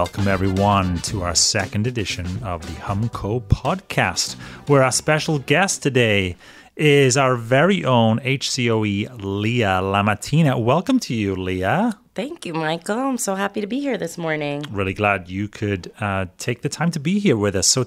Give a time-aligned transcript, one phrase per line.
[0.00, 4.34] welcome everyone to our second edition of the HumCOE podcast,
[4.66, 6.36] where our special guest today
[6.74, 10.58] is our very own HCOE Leah Lamattina.
[10.58, 11.98] Welcome to you, Leah.
[12.14, 12.98] Thank you, Michael.
[12.98, 14.64] I'm so happy to be here this morning.
[14.70, 17.66] Really glad you could uh, take the time to be here with us.
[17.66, 17.86] So,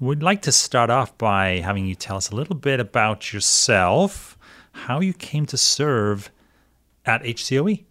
[0.00, 4.36] we'd like to start off by having you tell us a little bit about yourself,
[4.72, 6.28] how you came to serve
[7.06, 7.84] at HCOE.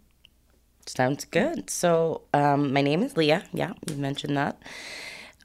[0.95, 1.69] Sounds good.
[1.69, 3.43] So, um, my name is Leah.
[3.53, 4.61] Yeah, you mentioned that.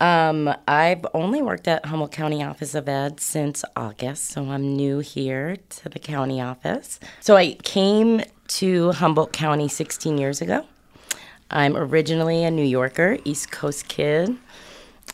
[0.01, 4.99] Um, I've only worked at Humboldt County Office of Ed since August, so I'm new
[4.99, 6.99] here to the county office.
[7.21, 10.67] So, I came to Humboldt County 16 years ago.
[11.49, 14.37] I'm originally a New Yorker, East Coast kid,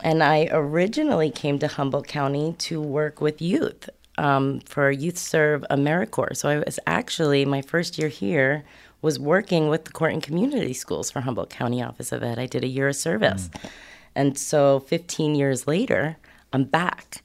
[0.02, 5.62] and I originally came to Humboldt County to work with youth um, for Youth Serve
[5.70, 6.38] AmeriCorps.
[6.38, 8.64] So, I was actually, my first year here,
[9.02, 12.38] was working with the court and community schools for Humboldt County Office of Ed.
[12.38, 13.50] I did a year of service.
[13.52, 13.70] Mm.
[14.14, 16.16] And so 15 years later,
[16.52, 17.22] I'm back.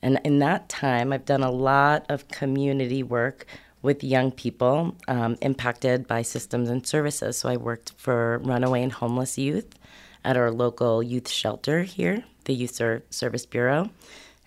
[0.00, 3.46] And in that time, I've done a lot of community work
[3.82, 7.38] with young people um, impacted by systems and services.
[7.38, 9.78] So I worked for runaway and homeless youth
[10.24, 13.90] at our local youth shelter here, the Youth Service Bureau.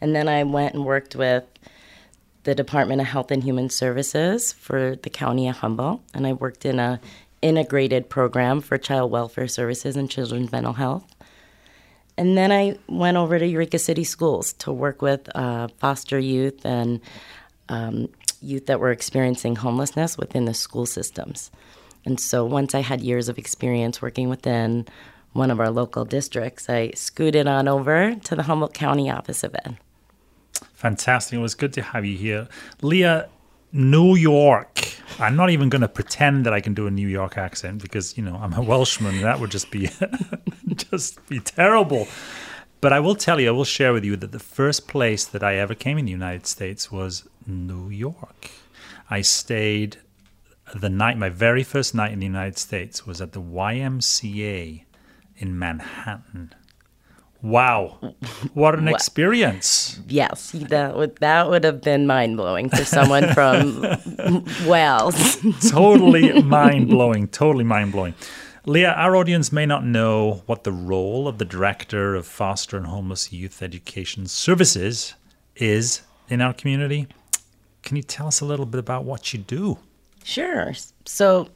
[0.02, 1.46] And then I went and worked with
[2.44, 6.66] the Department of Health and Human Services for the County of Humboldt, and I worked
[6.66, 7.00] in a
[7.42, 11.06] integrated program for child welfare services and children's mental health.
[12.18, 16.66] And then I went over to Eureka City Schools to work with uh, foster youth
[16.66, 17.00] and
[17.70, 18.10] um,
[18.42, 21.52] youth that were experiencing homelessness within the school systems.
[22.06, 24.88] And so once I had years of experience working within
[25.34, 29.56] one of our local districts, I scooted on over to the Humboldt County Office of
[29.56, 29.78] Ed.
[30.74, 31.38] Fantastic.
[31.38, 32.48] It was good to have you here.
[32.82, 33.30] Leah,
[33.72, 34.88] New York.
[35.20, 38.18] I'm not even going to pretend that I can do a New York accent because,
[38.18, 39.22] you know, I'm a Welshman.
[39.22, 39.90] That would just be
[40.76, 42.08] just be terrible.
[42.80, 45.44] But I will tell you, I will share with you that the first place that
[45.44, 48.50] I ever came in the United States was New York.
[49.10, 49.98] I stayed
[50.74, 54.84] the night, my very first night in the United States was at the YMCA
[55.38, 56.56] in Manhattan.
[57.44, 57.98] Wow,
[58.54, 60.00] what an experience!
[60.08, 63.82] Yes, that would that would have been mind blowing for someone from
[64.68, 65.38] Wales.
[65.72, 67.28] totally mind blowing.
[67.28, 68.14] Totally mind blowing.
[68.66, 72.86] Leah, our audience may not know what the role of the director of foster and
[72.86, 75.16] homeless youth education services
[75.56, 77.08] is in our community.
[77.82, 79.80] Can you tell us a little bit about what you do?
[80.24, 80.74] Sure.
[81.06, 81.50] So,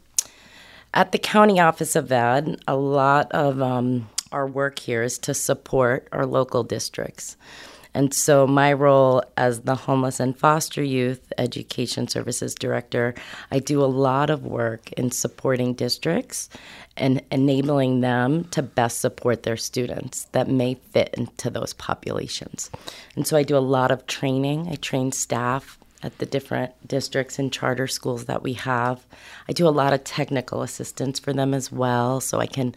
[0.96, 5.34] at the county office of Ed, a lot of um, our work here is to
[5.34, 7.38] support our local districts.
[7.94, 13.16] And so, my role as the Homeless and Foster Youth Education Services Director,
[13.52, 16.50] I do a lot of work in supporting districts
[16.98, 22.70] and enabling them to best support their students that may fit into those populations.
[23.16, 24.68] And so, I do a lot of training.
[24.70, 29.06] I train staff at the different districts and charter schools that we have.
[29.50, 32.76] I do a lot of technical assistance for them as well, so I can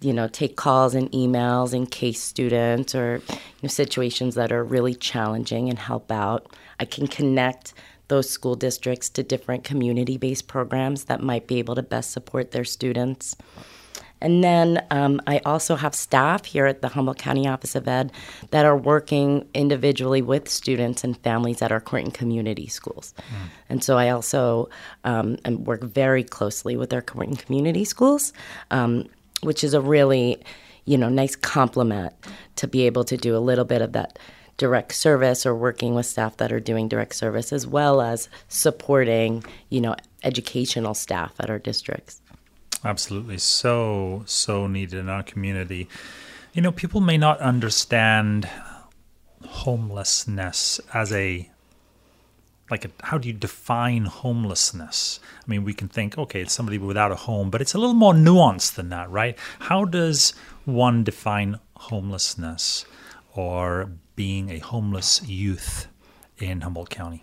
[0.00, 4.62] you know, take calls and emails in case students or you know, situations that are
[4.62, 6.46] really challenging and help out.
[6.78, 7.74] I can connect
[8.08, 12.52] those school districts to different community based programs that might be able to best support
[12.52, 13.36] their students.
[14.20, 18.12] And then um, I also have staff here at the Humboldt County Office of Ed
[18.50, 23.14] that are working individually with students and families at our court and community schools.
[23.16, 23.48] Mm.
[23.68, 24.70] And so I also
[25.04, 28.32] um, work very closely with our court and community schools.
[28.70, 29.08] Um,
[29.42, 30.42] which is a really,
[30.84, 32.14] you know, nice complement
[32.56, 34.18] to be able to do a little bit of that
[34.56, 39.44] direct service or working with staff that are doing direct service as well as supporting,
[39.70, 39.94] you know,
[40.24, 42.20] educational staff at our districts.
[42.84, 43.38] Absolutely.
[43.38, 45.88] So, so needed in our community.
[46.52, 48.48] You know, people may not understand
[49.46, 51.48] homelessness as a
[52.70, 55.20] like a, how do you define homelessness?
[55.44, 57.94] I mean we can think okay it's somebody without a home but it's a little
[57.94, 59.36] more nuanced than that right?
[59.60, 60.34] How does
[60.64, 62.84] one define homelessness
[63.34, 65.86] or being a homeless youth
[66.38, 67.22] in humboldt county?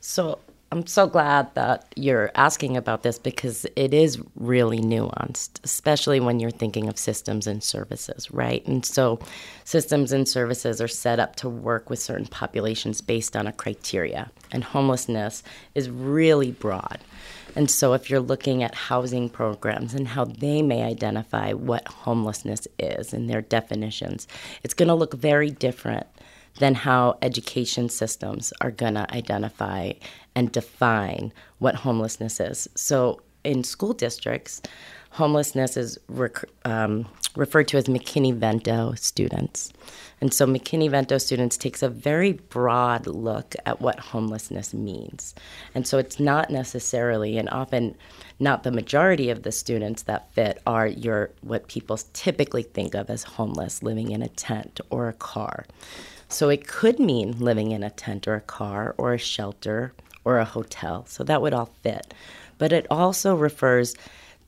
[0.00, 0.38] So
[0.72, 6.40] I'm so glad that you're asking about this because it is really nuanced, especially when
[6.40, 8.66] you're thinking of systems and services, right?
[8.66, 9.18] And so,
[9.64, 14.30] systems and services are set up to work with certain populations based on a criteria,
[14.50, 15.42] and homelessness
[15.74, 17.00] is really broad.
[17.54, 22.66] And so, if you're looking at housing programs and how they may identify what homelessness
[22.78, 24.26] is and their definitions,
[24.64, 26.06] it's going to look very different
[26.58, 29.92] than how education systems are going to identify
[30.34, 32.68] and define what homelessness is.
[32.74, 34.62] So, in school districts,
[35.10, 37.06] homelessness is rec- um,
[37.36, 39.72] referred to as McKinney-Vento students.
[40.20, 45.34] And so McKinney-Vento students takes a very broad look at what homelessness means.
[45.74, 47.96] And so it's not necessarily and often
[48.38, 53.10] not the majority of the students that fit are your what people typically think of
[53.10, 55.66] as homeless living in a tent or a car.
[56.32, 59.92] So it could mean living in a tent or a car or a shelter
[60.24, 61.04] or a hotel.
[61.06, 62.14] So that would all fit.
[62.58, 63.94] But it also refers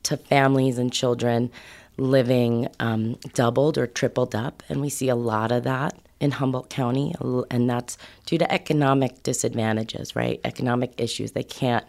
[0.03, 1.51] to families and children
[1.97, 6.69] living um, doubled or tripled up, and we see a lot of that in Humboldt
[6.69, 7.13] County,
[7.51, 10.39] and that's due to economic disadvantages, right?
[10.43, 11.31] Economic issues.
[11.31, 11.85] They can't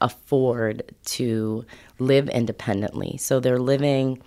[0.00, 1.64] afford to
[1.98, 4.22] live independently, so they're living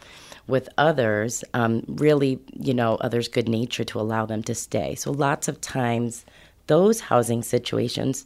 [0.50, 4.96] with others, um, really, you know, others' good nature to allow them to stay.
[4.96, 6.26] So lots of times,
[6.68, 8.26] those housing situations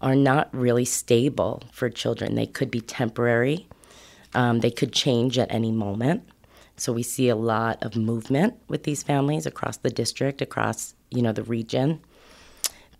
[0.00, 2.34] are not really stable for children.
[2.34, 3.66] They could be temporary.
[4.34, 6.28] Um, they could change at any moment.
[6.76, 11.22] So we see a lot of movement with these families across the district, across you
[11.22, 12.00] know the region.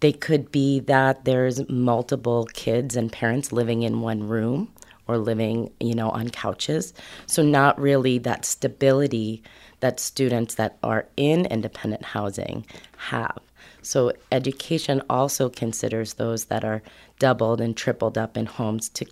[0.01, 4.71] They could be that there's multiple kids and parents living in one room
[5.07, 6.95] or living, you know, on couches.
[7.27, 9.43] So not really that stability
[9.81, 12.65] that students that are in independent housing
[12.97, 13.39] have.
[13.83, 16.83] So education also considers those that are
[17.19, 19.07] doubled and tripled up in homes to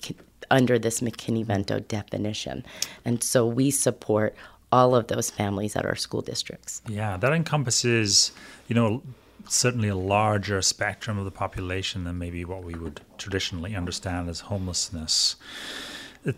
[0.50, 2.64] under this McKinney-Vento definition.
[3.04, 4.34] And so we support
[4.70, 6.80] all of those families at our school districts.
[6.88, 8.32] Yeah, that encompasses,
[8.68, 9.02] you know,
[9.48, 14.40] certainly a larger spectrum of the population than maybe what we would traditionally understand as
[14.40, 15.36] homelessness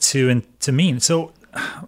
[0.00, 1.00] to to mean.
[1.00, 1.32] So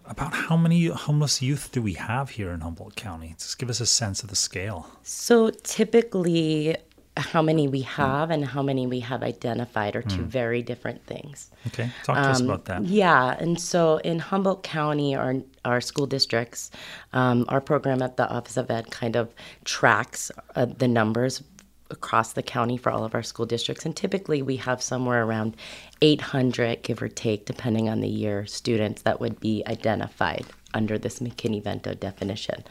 [0.05, 3.35] about how many homeless youth do we have here in Humboldt County?
[3.39, 4.89] Just give us a sense of the scale.
[5.03, 6.77] So typically
[7.17, 10.27] how many we have and how many we have identified are two mm.
[10.27, 11.51] very different things.
[11.69, 12.85] Okay, talk to um, us about that.
[12.85, 16.71] Yeah, and so in Humboldt County, our our school districts,
[17.13, 19.35] um, our program at the Office of Ed kind of
[19.65, 21.43] tracks uh, the numbers
[21.91, 25.57] across the county for all of our school districts, and typically we have somewhere around
[26.03, 31.21] 800, give or take, depending on the year, students that would be identified under this
[31.21, 32.65] McKinney-Vento definition.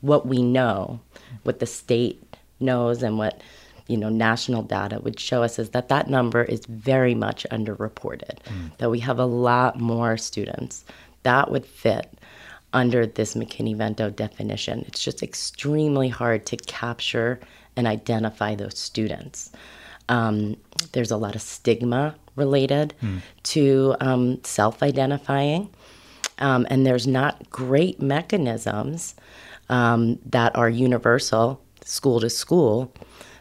[0.00, 1.00] What we know,
[1.44, 2.22] what the state
[2.58, 3.40] knows, and what
[3.88, 8.38] you know national data would show us is that that number is very much underreported.
[8.44, 8.76] Mm.
[8.78, 10.84] That we have a lot more students
[11.22, 12.12] that would fit
[12.72, 14.84] under this McKinney-Vento definition.
[14.86, 17.40] It's just extremely hard to capture
[17.76, 19.50] and identify those students.
[20.08, 20.56] Um,
[20.92, 23.20] there's a lot of stigma related mm.
[23.44, 25.70] to um, self-identifying,
[26.38, 29.14] um, and there's not great mechanisms
[29.68, 32.92] um, that are universal, school to school,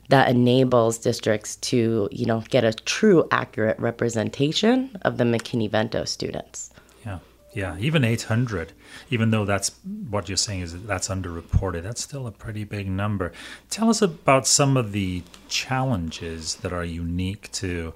[0.09, 6.69] that enables districts to, you know, get a true accurate representation of the McKinney-Vento students.
[7.05, 7.19] Yeah,
[7.53, 8.73] yeah, even 800,
[9.09, 9.71] even though that's
[10.09, 13.31] what you're saying is that's underreported, that's still a pretty big number.
[13.69, 17.93] Tell us about some of the challenges that are unique to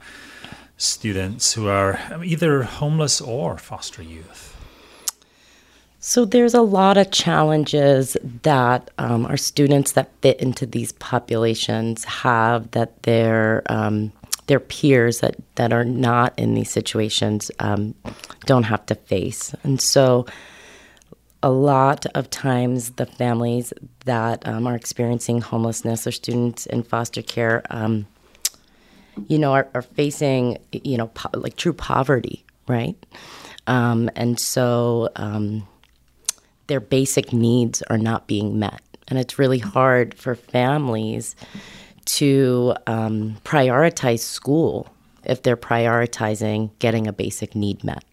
[0.77, 4.55] students who are either homeless or foster youth.
[6.01, 12.05] So there's a lot of challenges that um, our students that fit into these populations
[12.05, 14.13] have that their um,
[14.47, 17.93] their peers that, that are not in these situations um,
[18.45, 19.53] don't have to face.
[19.63, 20.25] And so
[21.43, 23.73] a lot of times the families
[24.05, 28.07] that um, are experiencing homelessness or students in foster care, um,
[29.27, 32.95] you know, are, are, facing, you know, po- like true poverty, right?
[33.67, 35.09] Um, and so
[36.69, 38.81] their basic needs are not being met.
[39.09, 41.35] And it's really hard for families
[42.05, 44.87] to um, prioritize school
[45.25, 48.05] if they're prioritizing getting a basic need met.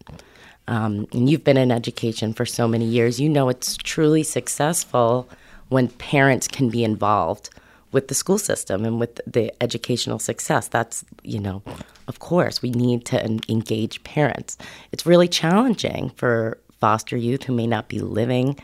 [0.67, 5.29] Um, and you've been in education for so many years, you know it's truly successful
[5.69, 7.49] when parents can be involved
[7.91, 10.67] with the school system and with the educational success.
[10.67, 11.61] That's, you know,
[12.07, 14.57] of course, we need to engage parents.
[14.91, 18.57] It's really challenging for foster youth who may not be living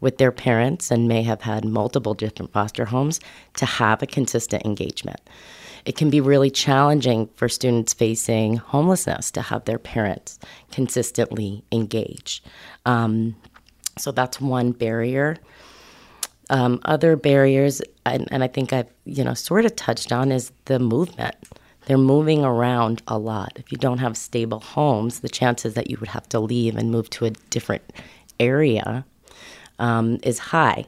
[0.00, 3.20] with their parents and may have had multiple different foster homes
[3.54, 5.20] to have a consistent engagement.
[5.84, 10.38] It can be really challenging for students facing homelessness to have their parents
[10.72, 12.42] consistently engage.
[12.84, 13.36] Um,
[13.96, 15.36] so that's one barrier.
[16.50, 20.52] Um, other barriers, and, and I think I've you know sort of touched on, is
[20.66, 21.34] the movement.
[21.86, 23.52] They're moving around a lot.
[23.56, 26.90] If you don't have stable homes, the chances that you would have to leave and
[26.90, 27.82] move to a different
[28.38, 29.04] area
[29.78, 30.86] um, is high.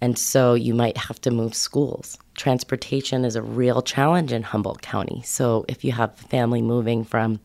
[0.00, 2.18] And so you might have to move schools.
[2.36, 5.22] Transportation is a real challenge in Humboldt County.
[5.24, 7.40] So if you have family moving from,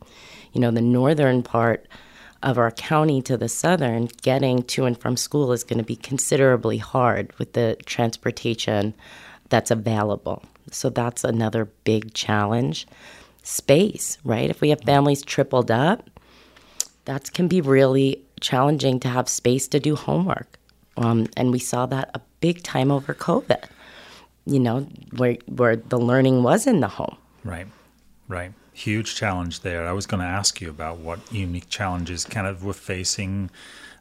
[0.52, 1.86] you know, the northern part
[2.42, 5.96] of our county to the southern, getting to and from school is going to be
[5.96, 8.94] considerably hard with the transportation
[9.50, 10.42] that's available.
[10.70, 12.86] So that's another big challenge.
[13.42, 14.50] Space, right?
[14.50, 16.08] If we have families tripled up,
[17.06, 20.58] that can be really challenging to have space to do homework.
[20.96, 23.64] Um, and we saw that a big time over COVID,
[24.44, 24.80] you know,
[25.16, 27.16] where, where the learning was in the home.
[27.44, 27.66] Right,
[28.28, 29.86] right huge challenge there.
[29.86, 33.50] I was going to ask you about what unique challenges kind of were facing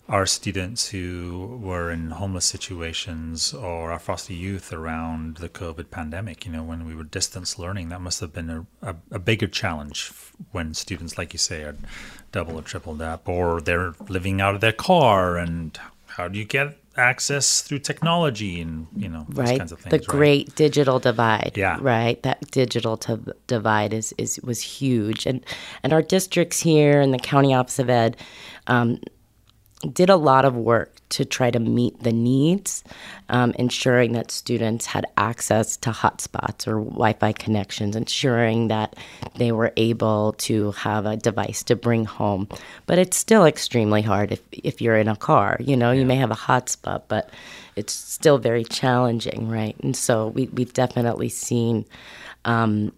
[0.10, 6.46] our students who were in homeless situations or our foster youth around the COVID pandemic.
[6.46, 9.48] You know, when we were distance learning, that must have been a, a, a bigger
[9.48, 10.12] challenge
[10.52, 11.78] when students, like you say, are
[12.32, 15.38] double or tripled up, or they're living out of their car.
[15.38, 19.92] And how do you get access through technology and you know right kinds of things,
[19.92, 20.08] the right?
[20.08, 25.46] great digital divide yeah right that digital to divide is, is was huge and
[25.82, 28.18] and our districts here in the county office of ed
[28.68, 29.00] um,
[29.94, 32.84] did a lot of work to try to meet the needs,
[33.30, 38.96] um, ensuring that students had access to hotspots or Wi Fi connections, ensuring that
[39.38, 42.48] they were able to have a device to bring home.
[42.86, 45.58] But it's still extremely hard if, if you're in a car.
[45.62, 46.02] You know, yeah.
[46.02, 47.30] you may have a hotspot, but
[47.76, 49.78] it's still very challenging, right?
[49.82, 51.86] And so we, we've definitely seen
[52.44, 52.92] um,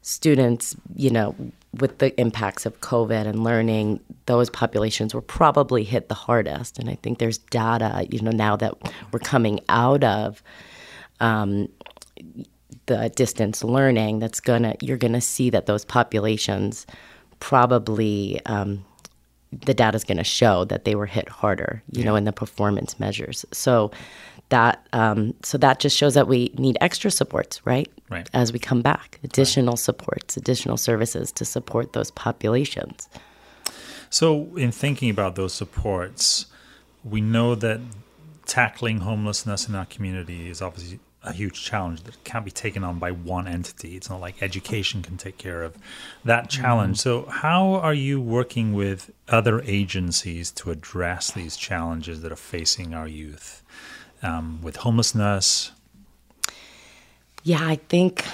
[0.00, 1.34] students, you know,
[1.78, 6.78] with the impacts of COVID and learning, those populations were probably hit the hardest.
[6.78, 8.74] And I think there's data, you know, now that
[9.12, 10.42] we're coming out of
[11.20, 11.68] um,
[12.86, 16.86] the distance learning, that's gonna you're gonna see that those populations
[17.40, 18.84] probably um,
[19.52, 22.06] the data is to show that they were hit harder, you yeah.
[22.06, 23.44] know, in the performance measures.
[23.52, 23.90] So
[24.50, 27.90] that um, so that just shows that we need extra supports, right?
[28.10, 28.28] Right.
[28.32, 29.78] As we come back, additional right.
[29.78, 33.08] supports, additional services to support those populations.
[34.10, 36.46] So, in thinking about those supports,
[37.04, 37.80] we know that
[38.46, 42.98] tackling homelessness in our community is obviously a huge challenge that can't be taken on
[42.98, 43.96] by one entity.
[43.96, 45.76] It's not like education can take care of
[46.24, 46.96] that challenge.
[46.98, 47.00] Mm.
[47.00, 52.94] So, how are you working with other agencies to address these challenges that are facing
[52.94, 53.62] our youth?
[54.22, 55.72] Um, with homelessness?
[57.42, 58.24] Yeah, I think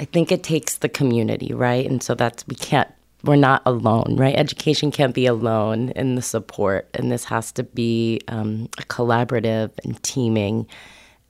[0.00, 1.86] I think it takes the community, right?
[1.88, 2.88] And so that's we can't
[3.24, 4.34] we're not alone, right?
[4.34, 9.70] Education can't be alone in the support, and this has to be um, a collaborative
[9.84, 10.66] and teaming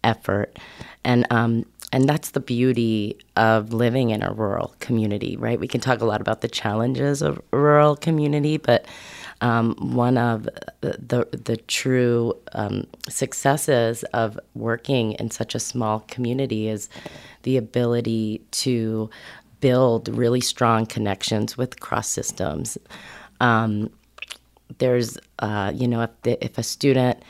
[0.03, 0.59] effort,
[1.05, 5.61] and um, and that's the beauty of living in a rural community, right?
[5.61, 8.87] We can talk a lot about the challenges of rural community, but
[9.43, 10.49] um, one of
[10.81, 16.89] the the true um, successes of working in such a small community is
[17.43, 19.11] the ability to
[19.61, 22.79] build really strong connections with cross systems.
[23.41, 23.91] Um,
[24.79, 27.23] there's, uh, you know, if, the, if a student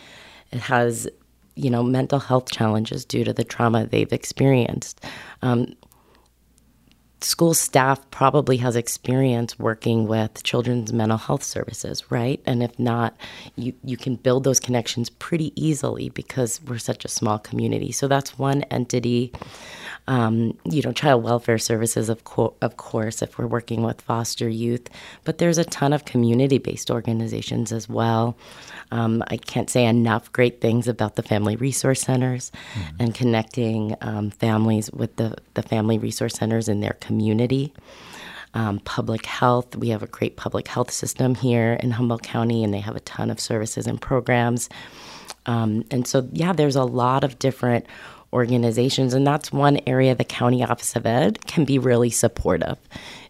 [0.53, 1.09] has,
[1.55, 5.05] you know, mental health challenges due to the trauma they've experienced,
[5.43, 5.75] um,
[7.33, 12.43] school staff probably has experience working with children's mental health services, right?
[12.45, 13.17] And if not,
[13.57, 17.91] you, you can build those connections pretty easily because we're such a small community.
[17.91, 19.33] So that's one entity.
[20.09, 24.49] Um, you know, child welfare services, of, co- of course, if we're working with foster
[24.49, 24.89] youth,
[25.23, 28.37] but there's a ton of community based organizations as well.
[28.91, 32.97] Um, I can't say enough great things about the family resource centers mm-hmm.
[32.99, 37.73] and connecting um, families with the, the family resource centers in their community.
[38.55, 42.75] Um, public health, we have a great public health system here in Humboldt County, and
[42.75, 44.69] they have a ton of services and programs.
[45.47, 47.87] Um, and so, yeah, there's a lot of different
[48.33, 49.15] organizations.
[49.15, 52.79] And that's one area the county office of ed can be really supportive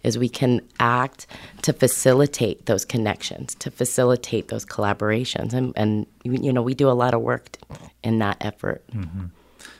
[0.02, 1.26] is we can act
[1.62, 5.52] to facilitate those connections to facilitate those collaborations.
[5.52, 7.56] And, and you know we do a lot of work
[8.02, 8.82] in that effort.
[8.92, 9.26] Mm-hmm.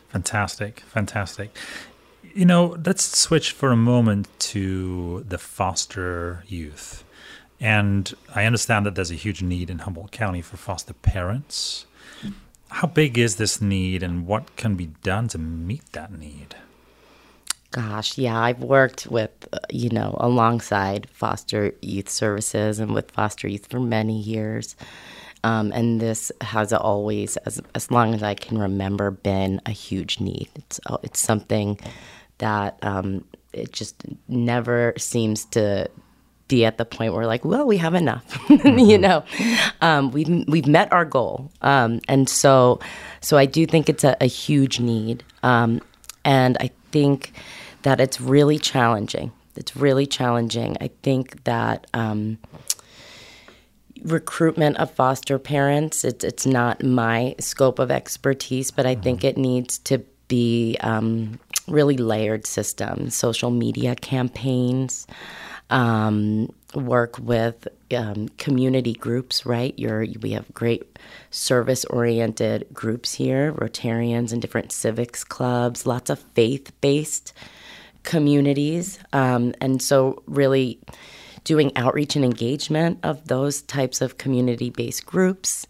[0.08, 1.56] fantastic fantastic.
[2.34, 7.04] You know let's switch for a moment to the foster youth.
[7.60, 11.86] And i understand that there's a huge need in humboldt county for foster parents
[12.72, 16.56] how big is this need and what can be done to meet that need?
[17.70, 23.48] Gosh, yeah, I've worked with, uh, you know, alongside foster youth services and with foster
[23.48, 24.76] youth for many years.
[25.44, 30.20] Um, and this has always, as, as long as I can remember, been a huge
[30.20, 30.48] need.
[30.54, 31.78] It's, uh, it's something
[32.38, 33.96] that um, it just
[34.28, 35.88] never seems to
[36.52, 39.24] be at the point where like, well, we have enough, you know,
[39.80, 42.78] um, we've we've met our goal, um, and so
[43.22, 45.80] so I do think it's a, a huge need, um,
[46.26, 47.32] and I think
[47.82, 49.32] that it's really challenging.
[49.56, 50.76] It's really challenging.
[50.80, 51.86] I think that.
[51.94, 52.38] Um,
[54.04, 59.38] recruitment of foster parents it's, it's not my scope of expertise but i think it
[59.38, 65.06] needs to be um, really layered system social media campaigns
[65.72, 70.98] um, work with um, community groups right You're, we have great
[71.30, 77.32] service oriented groups here rotarians and different civics clubs lots of faith based
[78.04, 80.78] communities um, and so really
[81.44, 85.66] doing outreach and engagement of those types of community based groups.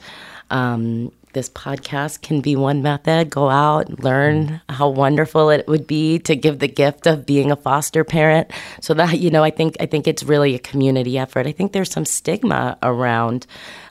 [0.51, 3.31] Um, this podcast can be one method.
[3.31, 7.57] Go out, learn how wonderful it would be to give the gift of being a
[7.57, 8.51] foster parent.
[8.81, 11.47] So that you know, I think I think it's really a community effort.
[11.47, 13.47] I think there's some stigma around.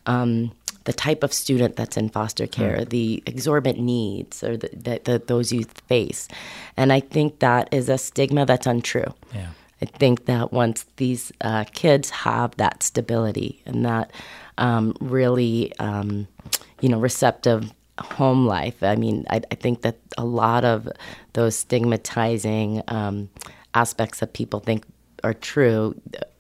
[0.06, 0.52] Um,
[0.86, 2.90] the type of student that's in foster care, mm.
[2.90, 6.28] the exorbitant needs or that those youth face.
[6.76, 9.14] And I think that is a stigma that's untrue.
[9.34, 9.50] Yeah.
[9.82, 14.12] I think that once these uh, kids have that stability and that
[14.58, 16.28] um, really, um,
[16.82, 20.88] you know, receptive home life, I mean, I, I, think that a lot of
[21.34, 23.30] those stigmatizing um,
[23.74, 24.86] aspects that people think
[25.24, 26.00] are true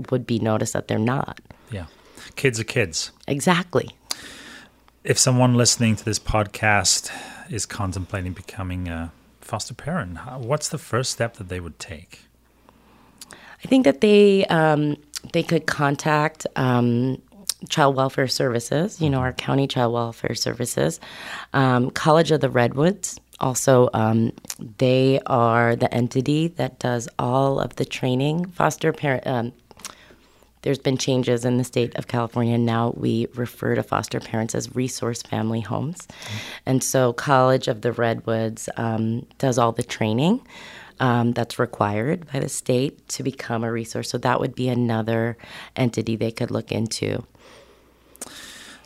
[0.10, 1.39] would be noticed that they're not.
[1.71, 1.86] Yeah.
[2.36, 3.12] Kids are kids.
[3.27, 3.89] Exactly.
[5.03, 7.12] If someone listening to this podcast
[7.50, 12.25] is contemplating becoming a foster parent, what's the first step that they would take?
[13.63, 14.98] I think that they um,
[15.34, 17.22] they could contact um,
[17.70, 21.00] Child Welfare Services, you know, our county Child Welfare Services,
[21.53, 23.20] um, College of the Redwoods.
[23.39, 24.32] Also, um,
[24.77, 28.46] they are the entity that does all of the training.
[28.48, 29.25] Foster parent.
[29.25, 29.53] Um,
[30.63, 32.56] there's been changes in the state of California.
[32.56, 36.06] Now we refer to foster parents as resource family homes.
[36.06, 36.38] Mm-hmm.
[36.68, 40.41] And so, College of the Redwoods um, does all the training
[41.01, 44.10] um, that's required by the state to become a resource.
[44.10, 45.36] So that would be another
[45.75, 47.25] entity they could look into.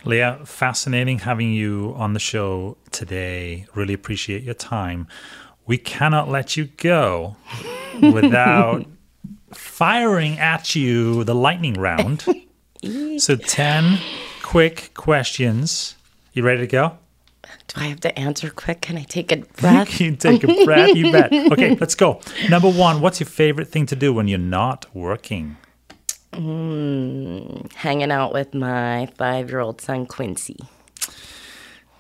[0.06, 3.68] Leah, fascinating having you on the show today.
[3.76, 5.08] Really appreciate your time.
[5.68, 7.36] We cannot let you go
[8.02, 8.86] without
[9.54, 12.24] firing at you the lightning round.
[13.18, 14.00] so, 10
[14.42, 15.96] quick questions.
[16.34, 16.98] You ready to go?
[17.68, 18.82] Do I have to answer quick?
[18.82, 20.00] Can I take a breath?
[20.00, 21.32] you take a breath, you bet.
[21.52, 22.20] Okay, let's go.
[22.50, 25.58] Number one, what's your favorite thing to do when you're not working?
[26.34, 30.58] Mm, hanging out with my five year old son, Quincy.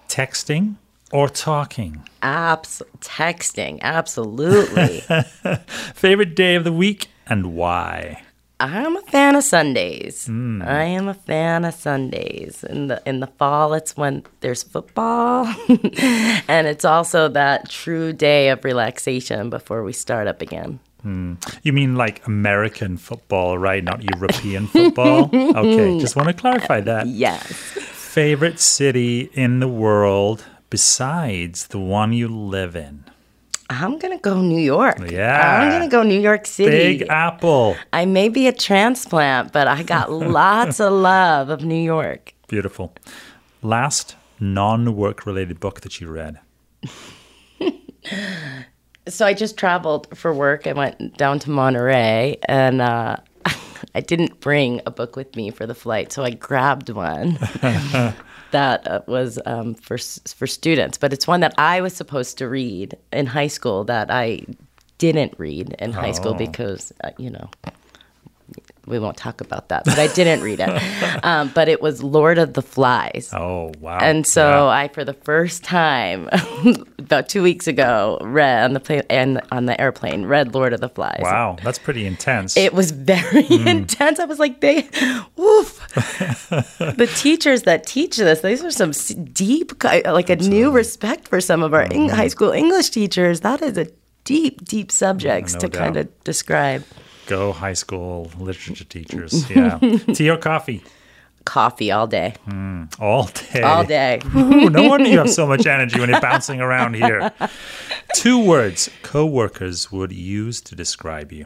[0.10, 0.76] Texting
[1.12, 2.04] or talking?
[2.22, 5.00] Abs- texting, absolutely.
[5.94, 8.25] favorite day of the week and why?
[8.66, 10.28] I'm a fan of Sundays.
[10.28, 10.66] Mm.
[10.66, 12.64] I am a fan of Sundays.
[12.64, 15.46] In the in the fall, it's when there's football,
[16.48, 20.80] and it's also that true day of relaxation before we start up again.
[21.06, 21.38] Mm.
[21.64, 23.84] You mean like American football, right?
[23.84, 25.30] Not European football?
[25.56, 27.08] Okay, just want to clarify that.
[27.08, 27.46] Yes.
[27.46, 33.06] Favorite city in the world besides the one you live in?
[33.70, 35.00] I'm gonna go New York.
[35.10, 35.62] Yeah.
[35.62, 36.98] I'm gonna go New York City.
[37.00, 37.76] Big Apple.
[37.94, 42.34] I may be a transplant, but I got lots of love of New York.
[42.48, 42.94] Beautiful.
[43.62, 46.40] Last non-work related book that you read.
[49.08, 50.68] so I just traveled for work.
[50.68, 53.18] I went down to Monterey and uh,
[53.96, 57.40] I didn't bring a book with me for the flight, so I grabbed one.
[58.52, 62.50] that uh, was um, for for students, but it's one that I was supposed to
[62.50, 64.42] read in high school that I
[64.98, 66.14] didn't read in high oh.
[66.14, 67.50] school because uh, you know
[68.88, 70.82] we won't talk about that, but I didn't read it.
[71.24, 73.32] Um, but it was Lord of the Flies.
[73.34, 73.98] Oh wow!
[74.00, 74.66] And so yeah.
[74.66, 76.30] I, for the first time,
[77.00, 80.82] about two weeks ago, read on the plane and on the airplane, read Lord of
[80.82, 81.22] the Flies.
[81.22, 82.58] Wow, that's pretty intense.
[82.58, 83.66] It was very mm.
[83.66, 84.20] intense.
[84.20, 84.88] I was like, they,
[85.36, 85.80] woof.
[85.96, 88.92] the teachers that teach this, these are some
[89.32, 92.14] deep, like a new respect for some of our mm-hmm.
[92.14, 93.40] high school English teachers.
[93.40, 93.88] That is a
[94.26, 95.80] deep, deep subjects no to doubt.
[95.80, 96.84] kind of describe.
[97.28, 99.50] Go high school literature teachers.
[99.50, 99.80] Yeah.
[100.14, 100.84] Tea or coffee?
[101.46, 102.34] Coffee all day.
[102.48, 103.62] Mm, all day.
[103.62, 104.20] All day.
[104.36, 107.32] Ooh, no wonder you have so much energy when you're bouncing around here.
[108.16, 111.46] Two words coworkers would use to describe you.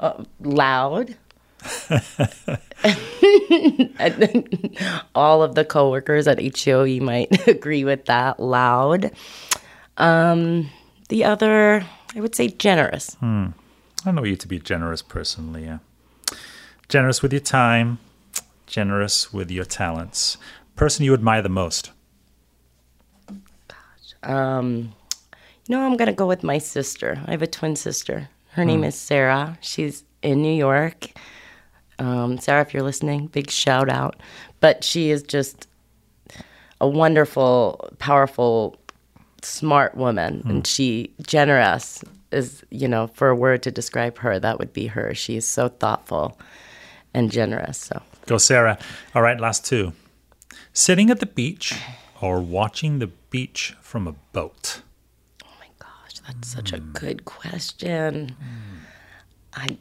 [0.00, 1.16] Uh, loud.
[5.14, 8.40] all of the coworkers at HCO might agree with that.
[8.40, 9.10] Loud.
[9.96, 10.70] Um,
[11.08, 13.14] the other, I would say generous.
[13.14, 13.48] Hmm.
[14.06, 15.80] I know you to be a generous person, Leah.
[16.88, 17.98] generous with your time,
[18.66, 20.36] generous with your talents.
[20.76, 21.90] Person you admire the most.
[24.22, 24.92] Um,
[25.66, 27.22] you know, I'm gonna go with my sister.
[27.26, 28.28] I have a twin sister.
[28.50, 29.58] Her name is Sarah.
[29.60, 31.10] She's in New York.
[31.98, 34.16] Um, Sarah, if you're listening, big shout out.
[34.60, 35.66] But she is just
[36.80, 38.76] a wonderful, powerful,
[39.42, 42.02] smart woman, and she generous
[42.34, 45.14] is you know for a word to describe her that would be her.
[45.14, 46.38] She's so thoughtful
[47.14, 47.78] and generous.
[47.78, 48.78] So Go, Sarah.
[49.14, 49.92] All right, last two.
[50.72, 51.74] Sitting at the beach
[52.20, 54.80] or watching the beach from a boat.
[55.44, 58.34] Oh my gosh, that's such a good question.
[59.52, 59.76] I,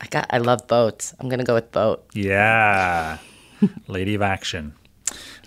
[0.00, 1.14] I got, I love boats.
[1.20, 2.04] I'm gonna go with boat.
[2.14, 3.18] Yeah.
[3.86, 4.74] Lady of action.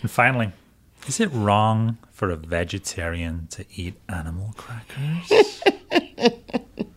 [0.02, 0.52] And finally,
[1.08, 5.64] is it wrong for a vegetarian to eat animal crackers?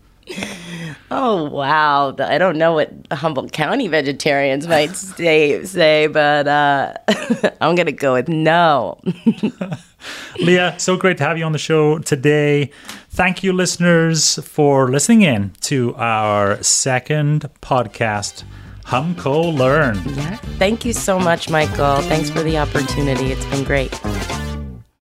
[1.10, 6.94] Oh wow, I don't know what Humboldt County vegetarians might say, say, but uh,
[7.60, 9.00] I'm gonna go with no.
[10.38, 12.70] Leah, so great to have you on the show today.
[13.10, 18.44] Thank you, listeners, for listening in to our second podcast,
[18.84, 19.96] HumCOE Learn.
[20.04, 20.36] Yeah.
[20.58, 22.02] Thank you so much, Michael.
[22.02, 23.32] Thanks for the opportunity.
[23.32, 23.98] It's been great.